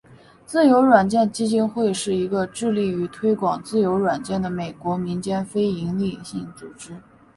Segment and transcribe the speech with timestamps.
[0.47, 6.97] 自由软件基金会是一个致力于推广自由软件的美国民间非营利性组织。